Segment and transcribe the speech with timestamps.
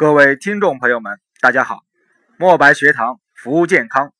[0.00, 1.80] 各位听众朋友们，大家好！
[2.38, 4.14] 墨白学堂服务健康，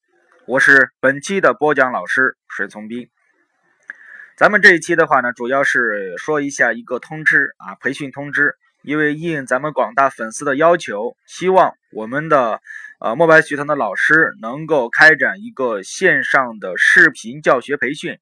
[0.46, 3.08] 我是本期的播讲老师水从斌。
[4.36, 8.56] 咱们这一期的话呢，主要是说一下一个通知啊，培训通知。
[8.82, 12.60] 因为应咱们广大粉丝的要求，希望我们的
[13.00, 18.18] 呃墨白学堂的老师能够开展一个线上的视频教学培训。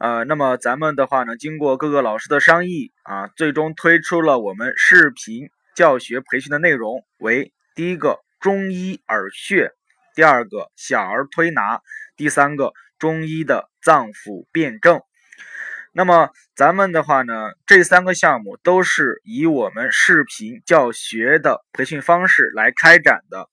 [0.00, 5.48] 呃，那么咱们的话呢，经过各个老师的商议啊，最终推出了我们视频。
[5.74, 9.72] 教学培训的内容为：第一个中医耳穴，
[10.14, 11.80] 第二个小儿推拿，
[12.16, 15.00] 第三个中医的脏腑辩证。
[15.92, 23.48] 那么咱们的话呢，这三个项目都是以我们视频教学的培训方式来开展的，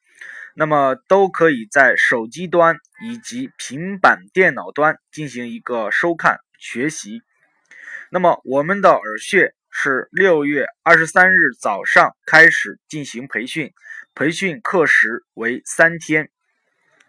[0.55, 7.21] 那么都可以在手机端以及平板电脑端进行一个收看学习。
[8.09, 9.53] 那么我们的耳穴。
[9.71, 13.71] 是六月二十三日早上开始进行培训，
[14.15, 16.29] 培训课时为三天，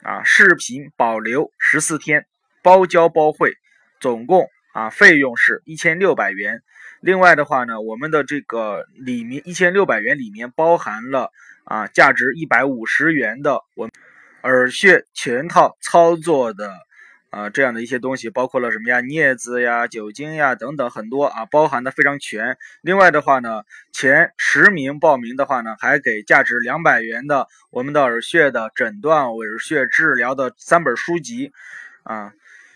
[0.03, 2.27] 啊，视频保留十四天，
[2.63, 3.55] 包教包会，
[3.99, 6.63] 总共啊费用是一千六百元。
[7.01, 11.31] 另外的话呢，我们的这个里面一千六百元里面包含了
[11.65, 13.89] 啊价值一百五十元的我
[14.43, 16.71] 耳穴全套操作的。
[17.31, 19.01] 啊，这样的一些东西包括了什么呀？
[19.01, 22.59] 镊子呀、酒精呀等等很多啊，包含的非常全。
[22.83, 31.53] 另外的话呢，前十名报名的话呢，还给价值两百元的我们的耳穴的诊断、耳穴治疗的三本书籍
[32.03, 32.33] 啊。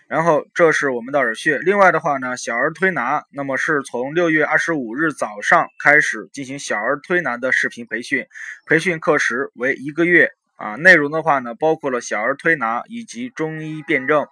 [0.07, 1.59] 然后这是我们的耳穴。
[1.59, 8.27] 另外的话呢，小儿推拿，那么是从六月二十五日早上开始进行小儿推拿的视频培训，
[8.67, 10.31] 培训课时为一个月。
[10.57, 14.27] 啊，内容的话呢，包括了小儿推拿以及中医辩证，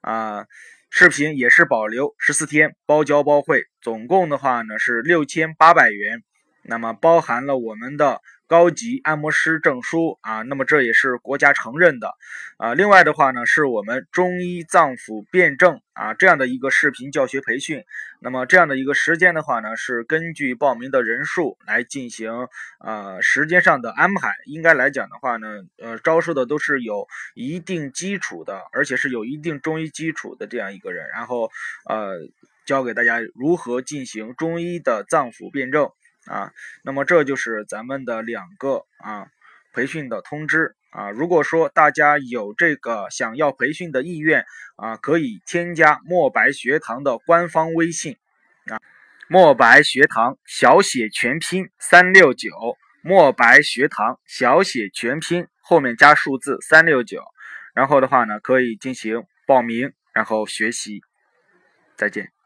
[0.00, 0.46] 啊，
[0.90, 6.22] 视频也是保留十四天，包教包会，总共的话呢是六千八百元，
[6.62, 8.20] 那么包含了我们的。
[8.50, 12.14] 高级按摩师证书啊，那么这也是国家承认的
[12.56, 12.74] 啊。
[12.74, 17.84] 另外的话呢，是我们中医脏腑辩证啊这样的一个视频教学培训。
[18.20, 22.48] 那么这样的一个时间的话呢，是根据报名的人数来进行
[22.80, 24.34] 呃时间上的安排。
[24.46, 25.46] 应该来讲的话呢，
[25.78, 31.52] 呃，招收的都是有一定基础的，而且是有一定中医基础的这样一个人，然后
[31.88, 32.16] 呃
[32.66, 35.88] 教给大家如何进行中医的脏腑辩证。
[36.26, 36.52] 啊，
[36.84, 39.26] 那么这就是咱们的两个啊
[39.72, 41.10] 培训的通知啊。
[41.10, 44.44] 如果说大家有这个想要培训的意愿
[44.76, 48.16] 啊，可以添加墨白学堂的官方微信
[48.66, 48.80] 啊，
[49.28, 52.50] 墨白学堂小写全拼三六九，
[53.02, 57.22] 墨白学堂小写全拼后面加数字三六九，
[57.74, 61.00] 然后的话呢，可以进行报名，然后学习。
[61.96, 62.39] 再见。